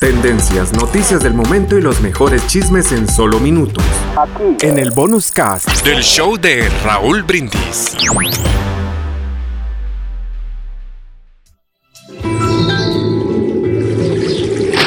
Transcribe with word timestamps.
Tendencias, 0.00 0.72
noticias 0.72 1.22
del 1.22 1.34
momento 1.34 1.76
y 1.76 1.82
los 1.82 2.00
mejores 2.00 2.46
chismes 2.46 2.90
en 2.90 3.06
solo 3.06 3.38
minutos. 3.38 3.84
Aquí. 4.16 4.66
En 4.66 4.78
el 4.78 4.92
bonus 4.92 5.30
cast 5.30 5.84
del 5.84 6.02
show 6.02 6.38
de 6.38 6.70
Raúl 6.82 7.22
Brindis. 7.22 7.98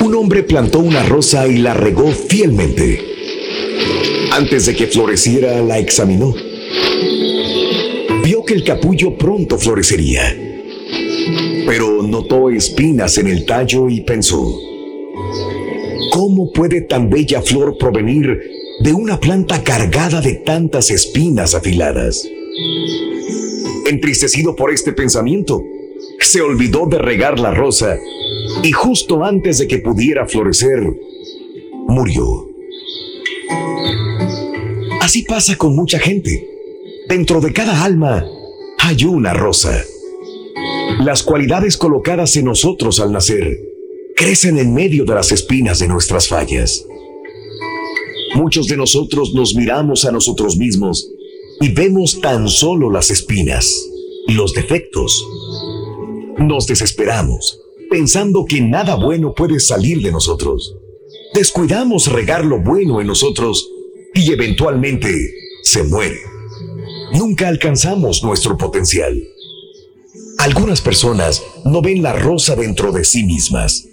Un 0.02 0.16
hombre 0.16 0.42
plantó 0.42 0.80
una 0.80 1.04
rosa 1.04 1.46
y 1.46 1.60
la 1.60 1.76
regó 1.76 2.12
fielmente. 2.12 3.00
Antes 4.32 4.66
de 4.66 4.76
que 4.76 4.88
floreciera, 4.88 5.62
la 5.62 5.78
examinó. 5.78 6.34
Vio 8.24 8.44
que 8.44 8.56
el 8.56 8.64
capullo 8.64 9.16
pronto 9.16 9.60
florecería 9.60 10.36
pero 11.66 12.04
notó 12.04 12.50
espinas 12.50 13.18
en 13.18 13.28
el 13.28 13.46
tallo 13.46 13.90
y 13.90 14.02
pensó, 14.02 14.73
¿cómo 16.12 16.52
puede 16.52 16.82
tan 16.82 17.10
bella 17.10 17.42
flor 17.42 17.78
provenir 17.78 18.40
de 18.80 18.94
una 18.94 19.20
planta 19.20 19.64
cargada 19.64 20.22
de 20.22 20.36
tantas 20.36 20.90
espinas 20.92 21.56
afiladas? 21.56 22.28
Entristecido 23.90 24.56
por 24.56 24.72
este 24.72 24.94
pensamiento, 24.94 25.62
se 26.20 26.42
olvidó 26.42 26.86
de 26.88 26.98
regar 26.98 27.40
la 27.40 27.52
rosa 27.52 27.98
y 28.64 28.72
justo 28.72 29.24
antes 29.24 29.58
de 29.58 29.68
que 29.68 29.80
pudiera 29.80 30.28
florecer, 30.28 30.82
murió. 31.88 32.48
Así 35.02 35.24
pasa 35.24 35.58
con 35.58 35.76
mucha 35.76 36.00
gente. 36.00 36.48
Dentro 37.10 37.42
de 37.42 37.52
cada 37.52 37.84
alma 37.84 38.26
hay 38.80 39.04
una 39.06 39.34
rosa. 39.34 39.84
Las 41.00 41.24
cualidades 41.24 41.76
colocadas 41.78 42.36
en 42.38 42.46
nosotros 42.46 43.00
al 43.00 43.12
nacer 43.12 43.73
crecen 44.16 44.58
en 44.58 44.74
medio 44.74 45.06
de 45.06 45.16
las 45.16 45.32
espinas 45.32 45.80
de 45.80 45.88
nuestras 45.88 46.28
fallas. 46.28 46.86
Muchos 48.36 48.68
de 48.68 48.78
nosotros 48.78 49.34
nos 49.34 49.56
miramos 49.56 50.06
a 50.06 50.12
nosotros 50.12 50.58
mismos 50.58 51.10
y 51.62 51.70
vemos 51.70 52.20
tan 52.20 52.50
solo 52.50 52.90
las 52.90 53.12
espinas, 53.12 53.72
los 54.28 54.54
defectos. 54.54 55.26
Nos 56.38 56.66
desesperamos, 56.66 57.60
pensando 57.90 58.46
que 58.46 58.60
nada 58.62 58.96
bueno 58.96 59.34
puede 59.34 59.60
salir 59.60 60.02
de 60.02 60.12
nosotros. 60.12 60.76
Descuidamos 61.34 62.12
regar 62.12 62.44
lo 62.46 62.60
bueno 62.60 63.02
en 63.02 63.08
nosotros 63.08 63.70
y 64.14 64.32
eventualmente 64.32 65.14
se 65.64 65.84
muere. 65.84 66.18
Nunca 67.14 67.48
alcanzamos 67.48 68.24
nuestro 68.24 68.58
potencial. 68.58 69.22
Algunas 70.40 70.82
personas 70.82 71.44
no 71.64 71.82
ven 71.82 72.02
la 72.02 72.14
rosa 72.14 72.56
dentro 72.56 72.92
de 72.92 73.06
sí 73.06 73.24
mismas. 73.24 73.88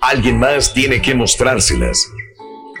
Alguien 0.00 0.38
más 0.38 0.72
tiene 0.72 1.02
que 1.02 1.14
mostrárselas. 1.14 2.10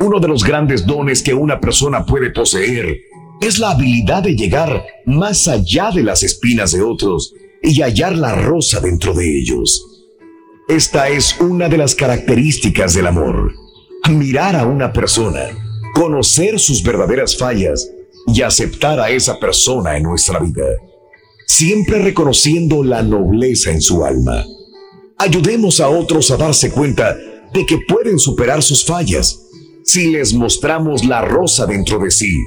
Uno 0.00 0.20
de 0.20 0.28
los 0.28 0.42
grandes 0.44 0.86
dones 0.86 1.22
que 1.22 1.34
una 1.34 1.60
persona 1.60 2.06
puede 2.06 2.30
poseer 2.30 2.98
es 3.40 3.58
la 3.58 3.70
habilidad 3.70 4.22
de 4.22 4.34
llegar 4.34 4.84
más 5.06 5.48
allá 5.48 5.90
de 5.90 6.02
las 6.02 6.22
espinas 6.22 6.72
de 6.72 6.82
otros 6.82 7.34
y 7.62 7.80
hallar 7.82 8.16
la 8.16 8.34
rosa 8.34 8.80
dentro 8.80 9.12
de 9.12 9.38
ellos. 9.38 9.86
Esta 10.68 11.08
es 11.08 11.38
una 11.40 11.68
de 11.68 11.76
las 11.76 11.94
características 11.94 12.94
del 12.94 13.06
amor. 13.06 13.52
Mirar 14.10 14.56
a 14.56 14.64
una 14.64 14.92
persona, 14.92 15.48
conocer 15.94 16.58
sus 16.58 16.82
verdaderas 16.82 17.36
fallas 17.36 17.90
y 18.26 18.42
aceptar 18.42 18.98
a 18.98 19.10
esa 19.10 19.38
persona 19.38 19.96
en 19.96 20.04
nuestra 20.04 20.38
vida 20.38 20.64
siempre 21.50 21.98
reconociendo 21.98 22.84
la 22.84 23.02
nobleza 23.02 23.72
en 23.72 23.82
su 23.82 24.04
alma. 24.04 24.46
Ayudemos 25.20 25.80
a 25.80 25.88
otros 25.90 26.30
a 26.30 26.38
darse 26.38 26.72
cuenta 26.72 27.14
de 27.52 27.66
que 27.66 27.76
pueden 27.86 28.18
superar 28.18 28.62
sus 28.62 28.86
fallas 28.86 29.38
si 29.84 30.12
les 30.12 30.32
mostramos 30.32 31.04
la 31.04 31.20
rosa 31.20 31.66
dentro 31.66 31.98
de 31.98 32.10
sí. 32.10 32.38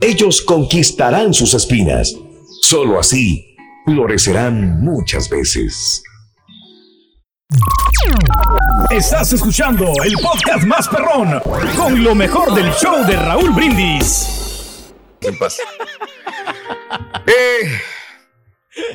Ellos 0.00 0.42
conquistarán 0.42 1.32
sus 1.32 1.54
espinas. 1.54 2.12
Solo 2.62 2.98
así 2.98 3.56
florecerán 3.84 4.80
muchas 4.80 5.28
veces. 5.28 6.02
Estás 8.90 9.32
escuchando 9.32 9.84
el 10.04 10.14
podcast 10.14 10.64
más 10.64 10.88
perrón 10.88 11.40
con 11.76 12.02
lo 12.02 12.16
mejor 12.16 12.52
del 12.52 12.72
show 12.72 13.06
de 13.06 13.14
Raúl 13.14 13.50
Brindis. 13.52 14.90
¿Qué 15.20 15.32
pasa? 15.34 15.62
eh. 17.28 17.97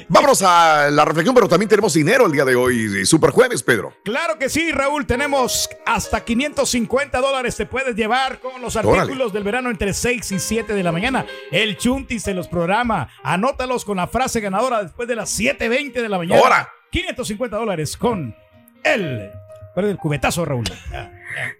Vámonos 0.07 0.41
a 0.41 0.89
la 0.91 1.05
reflexión, 1.05 1.35
pero 1.35 1.47
también 1.47 1.69
tenemos 1.69 1.93
dinero 1.93 2.25
el 2.25 2.31
día 2.31 2.45
de 2.45 2.55
hoy, 2.55 3.05
Super 3.05 3.31
Jueves, 3.31 3.63
Pedro. 3.63 3.93
Claro 4.03 4.37
que 4.37 4.49
sí, 4.49 4.71
Raúl, 4.71 5.05
tenemos 5.05 5.69
hasta 5.85 6.23
550 6.23 7.19
dólares 7.19 7.55
te 7.55 7.65
puedes 7.65 7.95
llevar 7.95 8.39
con 8.39 8.61
los 8.61 8.75
artículos 8.75 9.33
del 9.33 9.43
verano 9.43 9.69
entre 9.69 9.93
6 9.93 10.31
y 10.31 10.39
7 10.39 10.73
de 10.73 10.83
la 10.83 10.91
mañana. 10.91 11.25
El 11.51 11.77
Chunti 11.77 12.19
se 12.19 12.33
los 12.33 12.47
programa, 12.47 13.09
anótalos 13.23 13.85
con 13.85 13.97
la 13.97 14.07
frase 14.07 14.39
ganadora 14.39 14.83
después 14.83 15.07
de 15.07 15.15
las 15.15 15.39
7.20 15.39 15.93
de 15.93 16.09
la 16.09 16.17
mañana. 16.17 16.41
Ahora. 16.41 16.69
550 16.91 17.57
dólares 17.57 17.97
con 17.97 18.35
el, 18.83 19.31
el 19.75 19.97
cubetazo, 19.97 20.45
Raúl. 20.45 20.65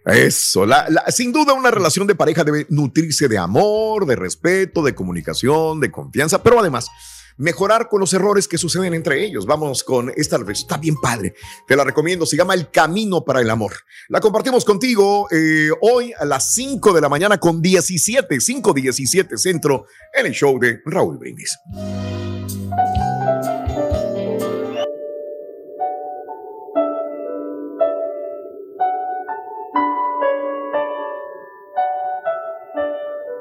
Eso, 0.05 0.67
sin 1.07 1.31
duda 1.31 1.53
una 1.53 1.71
relación 1.71 2.05
de 2.05 2.13
pareja 2.13 2.43
debe 2.43 2.67
nutrirse 2.69 3.27
de 3.27 3.39
amor, 3.39 4.05
de 4.05 4.15
respeto, 4.15 4.83
de 4.83 4.93
comunicación, 4.93 5.79
de 5.79 5.89
confianza, 5.89 6.43
pero 6.43 6.59
además 6.59 6.89
mejorar 7.37 7.89
con 7.89 7.99
los 7.99 8.13
errores 8.13 8.47
que 8.47 8.57
suceden 8.57 8.93
entre 8.93 9.23
ellos. 9.23 9.45
Vamos 9.45 9.83
con 9.83 10.11
esta 10.15 10.39
está 10.51 10.77
bien 10.77 10.95
padre, 11.01 11.35
te 11.67 11.75
la 11.75 11.83
recomiendo, 11.83 12.25
se 12.25 12.37
llama 12.37 12.53
El 12.53 12.69
Camino 12.69 13.23
para 13.23 13.41
el 13.41 13.49
Amor. 13.49 13.73
La 14.09 14.19
compartimos 14.19 14.65
contigo 14.65 15.27
eh, 15.31 15.69
hoy 15.81 16.13
a 16.17 16.25
las 16.25 16.53
5 16.53 16.93
de 16.93 17.01
la 17.01 17.09
mañana 17.09 17.39
con 17.39 17.61
17, 17.61 18.39
5, 18.39 18.73
17 18.73 19.37
centro 19.37 19.85
en 20.13 20.25
el 20.25 20.33
show 20.33 20.59
de 20.59 20.81
Raúl 20.85 21.17
Brindis. 21.17 21.57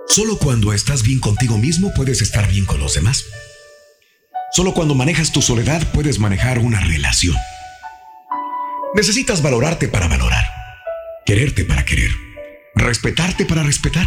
Solo 0.07 0.37
cuando 0.37 0.75
estás 0.75 1.03
bien 1.03 1.21
contigo 1.21 1.57
mismo 1.57 1.91
puedes 1.97 2.21
estar 2.21 2.47
bien 2.47 2.67
con 2.67 2.79
los 2.79 2.93
demás. 2.93 3.25
Solo 4.55 4.75
cuando 4.75 4.95
manejas 4.95 5.33
tu 5.33 5.41
soledad 5.41 5.83
puedes 5.95 6.19
manejar 6.19 6.59
una 6.59 6.79
relación. 6.79 7.35
Necesitas 8.95 9.41
valorarte 9.41 9.89
para 9.89 10.09
valorar, 10.09 10.45
quererte 11.25 11.65
para 11.65 11.87
querer, 11.87 12.11
respetarte 12.75 13.47
para 13.47 13.63
respetar 13.63 14.07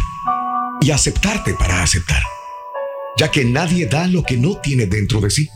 y 0.80 0.92
aceptarte 0.92 1.54
para 1.54 1.82
aceptar, 1.82 2.22
ya 3.18 3.32
que 3.32 3.44
nadie 3.44 3.86
da 3.86 4.06
lo 4.06 4.22
que 4.22 4.36
no 4.36 4.60
tiene 4.60 4.86
dentro 4.86 5.20
de 5.20 5.30
sí. 5.30 5.48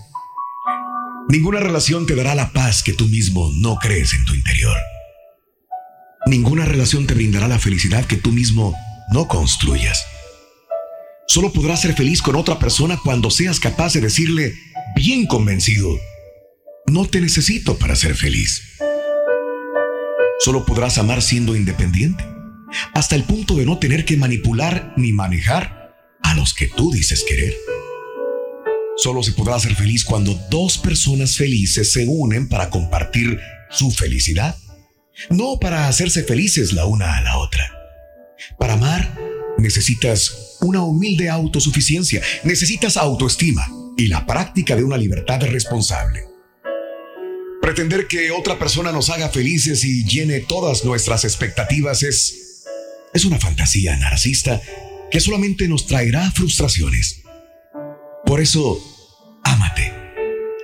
Ninguna 1.28 1.60
relación 1.60 2.04
te 2.04 2.16
dará 2.16 2.34
la 2.34 2.50
paz 2.50 2.82
que 2.82 2.92
tú 2.92 3.06
mismo 3.06 3.48
no 3.60 3.76
crees 3.76 4.12
en 4.12 4.24
tu 4.24 4.34
interior. 4.34 4.76
Ninguna 6.26 6.64
relación 6.64 7.06
te 7.06 7.14
brindará 7.14 7.46
la 7.46 7.60
felicidad 7.60 8.06
que 8.06 8.16
tú 8.16 8.32
mismo 8.32 8.74
no 9.12 9.28
construyas. 9.28 10.04
Solo 11.28 11.52
podrás 11.52 11.80
ser 11.80 11.94
feliz 11.94 12.22
con 12.22 12.34
otra 12.34 12.58
persona 12.58 12.98
cuando 13.04 13.30
seas 13.30 13.60
capaz 13.60 13.92
de 13.92 14.00
decirle, 14.00 14.52
bien 14.94 15.26
convencido, 15.26 15.88
no 16.86 17.06
te 17.06 17.20
necesito 17.20 17.78
para 17.78 17.96
ser 17.96 18.14
feliz. 18.14 18.62
Solo 20.40 20.64
podrás 20.64 20.98
amar 20.98 21.22
siendo 21.22 21.54
independiente, 21.54 22.24
hasta 22.94 23.14
el 23.14 23.24
punto 23.24 23.54
de 23.54 23.66
no 23.66 23.78
tener 23.78 24.04
que 24.04 24.16
manipular 24.16 24.94
ni 24.96 25.12
manejar 25.12 25.94
a 26.22 26.34
los 26.34 26.54
que 26.54 26.66
tú 26.68 26.90
dices 26.90 27.24
querer. 27.28 27.54
Solo 28.96 29.22
se 29.22 29.32
podrá 29.32 29.58
ser 29.58 29.74
feliz 29.74 30.04
cuando 30.04 30.34
dos 30.50 30.78
personas 30.78 31.36
felices 31.36 31.92
se 31.92 32.06
unen 32.06 32.48
para 32.48 32.70
compartir 32.70 33.38
su 33.70 33.90
felicidad, 33.90 34.56
no 35.30 35.58
para 35.58 35.88
hacerse 35.88 36.22
felices 36.22 36.72
la 36.72 36.86
una 36.86 37.16
a 37.16 37.22
la 37.22 37.38
otra. 37.38 37.70
Para 38.58 38.74
amar, 38.74 39.18
necesitas 39.58 40.56
una 40.60 40.82
humilde 40.82 41.28
autosuficiencia, 41.28 42.22
necesitas 42.44 42.96
autoestima 42.96 43.66
y 43.96 44.06
la 44.08 44.26
práctica 44.26 44.76
de 44.76 44.84
una 44.84 44.96
libertad 44.96 45.40
responsable. 45.42 46.24
Pretender 47.60 48.06
que 48.08 48.30
otra 48.30 48.58
persona 48.58 48.92
nos 48.92 49.10
haga 49.10 49.28
felices 49.28 49.84
y 49.84 50.04
llene 50.04 50.40
todas 50.40 50.84
nuestras 50.84 51.24
expectativas 51.24 52.02
es, 52.02 52.64
es 53.12 53.24
una 53.24 53.38
fantasía 53.38 53.96
narcisista 53.96 54.60
que 55.10 55.20
solamente 55.20 55.68
nos 55.68 55.86
traerá 55.86 56.30
frustraciones. 56.30 57.22
Por 58.24 58.40
eso, 58.40 58.78
ámate, 59.44 59.92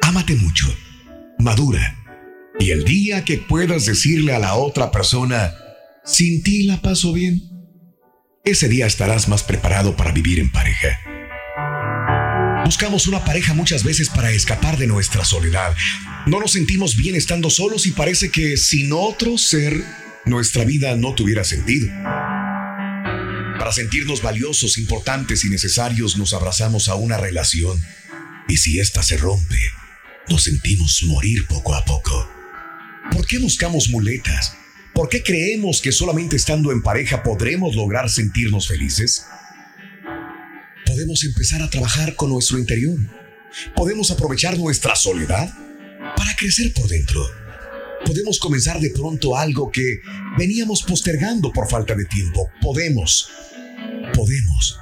ámate 0.00 0.34
mucho, 0.37 0.67
madura, 1.38 2.02
y 2.58 2.70
el 2.70 2.84
día 2.84 3.25
que 3.25 3.38
puedas 3.38 3.84
decirle 3.84 4.34
a 4.34 4.38
la 4.38 4.55
otra 4.55 4.90
persona, 4.90 5.52
sin 6.05 6.43
ti 6.43 6.62
la 6.62 6.81
paso 6.81 7.12
bien, 7.12 7.43
ese 8.44 8.69
día 8.69 8.87
estarás 8.87 9.28
más 9.28 9.43
preparado 9.43 9.96
para 9.96 10.12
vivir 10.12 10.38
en 10.38 10.50
pareja. 10.50 10.99
Buscamos 12.66 13.06
una 13.06 13.24
pareja 13.24 13.54
muchas 13.54 13.84
veces 13.84 14.08
para 14.08 14.32
escapar 14.32 14.76
de 14.76 14.88
nuestra 14.88 15.24
soledad. 15.24 15.76
No 16.26 16.40
nos 16.40 16.50
sentimos 16.50 16.96
bien 16.96 17.14
estando 17.14 17.48
solos 17.48 17.86
y 17.86 17.92
parece 17.92 18.32
que 18.32 18.56
sin 18.56 18.92
otro 18.92 19.38
ser 19.38 19.84
nuestra 20.24 20.64
vida 20.64 20.96
no 20.96 21.14
tuviera 21.14 21.44
sentido. 21.44 21.86
Para 22.02 23.70
sentirnos 23.70 24.20
valiosos, 24.20 24.78
importantes 24.78 25.44
y 25.44 25.48
necesarios 25.48 26.16
nos 26.16 26.34
abrazamos 26.34 26.88
a 26.88 26.96
una 26.96 27.16
relación 27.16 27.80
y 28.48 28.56
si 28.56 28.80
ésta 28.80 29.04
se 29.04 29.16
rompe, 29.16 29.60
nos 30.28 30.42
sentimos 30.42 31.04
morir 31.04 31.46
poco 31.46 31.72
a 31.72 31.84
poco. 31.84 32.28
¿Por 33.12 33.28
qué 33.28 33.38
buscamos 33.38 33.90
muletas? 33.90 34.56
¿Por 34.92 35.08
qué 35.08 35.22
creemos 35.22 35.80
que 35.80 35.92
solamente 35.92 36.34
estando 36.34 36.72
en 36.72 36.82
pareja 36.82 37.22
podremos 37.22 37.76
lograr 37.76 38.10
sentirnos 38.10 38.66
felices? 38.66 39.24
Podemos 40.96 41.25
empezar 41.25 41.60
a 41.60 41.69
trabajar 41.69 42.16
con 42.16 42.31
nuestro 42.31 42.58
interior. 42.58 42.98
Podemos 43.75 44.10
aprovechar 44.10 44.56
nuestra 44.56 44.96
soledad 44.96 45.52
para 46.16 46.34
crecer 46.37 46.72
por 46.72 46.88
dentro. 46.88 47.22
Podemos 48.06 48.38
comenzar 48.38 48.81
de 48.81 48.88
pronto 48.88 49.37
algo 49.37 49.70
que 49.70 50.00
veníamos 50.38 50.82
postergando 50.82 51.52
por 51.52 51.69
falta 51.69 51.94
de 51.94 52.06
tiempo. 52.06 52.48
Podemos 52.62 53.28
podemos, 54.14 54.78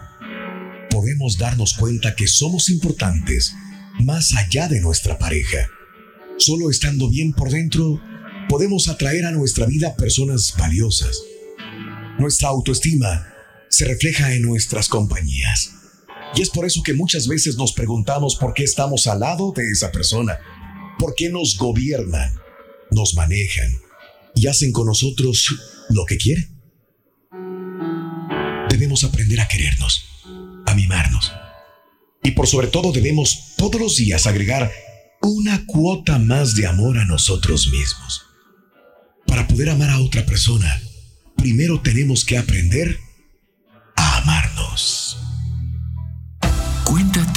podemos 0.88 1.36
darnos 1.36 1.74
cuenta 1.74 2.14
que 2.14 2.28
somos 2.28 2.70
importantes 2.70 3.52
más 3.98 4.34
allá 4.34 4.68
de 4.68 4.80
nuestra 4.80 5.18
pareja. 5.18 5.66
Solo 6.38 6.70
estando 6.70 7.08
bien 7.08 7.32
por 7.32 7.50
dentro, 7.50 8.00
podemos 8.48 8.86
atraer 8.86 9.26
a 9.26 9.32
nuestra 9.32 9.66
vida 9.66 9.96
personas 9.96 10.54
valiosas. 10.56 11.20
Nuestra 12.20 12.50
autoestima 12.50 13.34
se 13.68 13.84
refleja 13.84 14.32
en 14.32 14.42
nuestras 14.42 14.86
compañías. 14.86 15.73
Y 16.36 16.42
es 16.42 16.50
por 16.50 16.66
eso 16.66 16.82
que 16.82 16.94
muchas 16.94 17.28
veces 17.28 17.56
nos 17.56 17.72
preguntamos 17.72 18.36
por 18.36 18.54
qué 18.54 18.64
estamos 18.64 19.06
al 19.06 19.20
lado 19.20 19.52
de 19.54 19.70
esa 19.70 19.92
persona, 19.92 20.38
por 20.98 21.14
qué 21.14 21.30
nos 21.30 21.56
gobiernan, 21.56 22.34
nos 22.90 23.14
manejan 23.14 23.80
y 24.34 24.46
hacen 24.48 24.72
con 24.72 24.86
nosotros 24.86 25.46
lo 25.90 26.04
que 26.04 26.16
quieren 26.16 26.54
debemos 28.76 29.04
aprender 29.04 29.40
a 29.40 29.46
querernos, 29.46 30.04
a 30.66 30.74
mimarnos. 30.74 31.32
Y 32.24 32.32
por 32.32 32.48
sobre 32.48 32.66
todo 32.66 32.90
debemos 32.90 33.54
todos 33.56 33.80
los 33.80 33.96
días 33.96 34.26
agregar 34.26 34.72
una 35.22 35.64
cuota 35.66 36.18
más 36.18 36.56
de 36.56 36.66
amor 36.66 36.98
a 36.98 37.04
nosotros 37.04 37.68
mismos. 37.70 38.22
Para 39.26 39.46
poder 39.46 39.70
amar 39.70 39.90
a 39.90 40.00
otra 40.00 40.26
persona, 40.26 40.82
primero 41.36 41.80
tenemos 41.82 42.24
que 42.24 42.36
aprender 42.36 42.98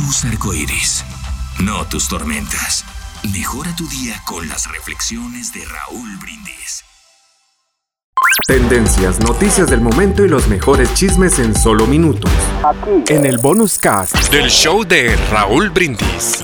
tus 0.07 0.23
arcoíris, 0.23 1.03
no 1.59 1.85
tus 1.85 2.07
tormentas. 2.07 2.85
Mejora 3.33 3.75
tu 3.75 3.85
día 3.89 4.15
con 4.25 4.47
las 4.47 4.71
reflexiones 4.71 5.51
de 5.51 5.65
Raúl 5.65 6.07
Brindis. 6.21 6.85
Tendencias, 8.47 9.19
noticias 9.19 9.69
del 9.69 9.81
momento 9.81 10.23
y 10.23 10.29
los 10.29 10.47
mejores 10.47 10.93
chismes 10.93 11.39
en 11.39 11.53
solo 11.53 11.85
minutos. 11.87 12.31
Aquí. 12.63 13.13
En 13.13 13.25
el 13.25 13.37
bonus 13.39 13.77
cast 13.77 14.31
del 14.31 14.49
show 14.49 14.85
de 14.85 15.13
Raúl 15.29 15.71
Brindis. 15.71 16.41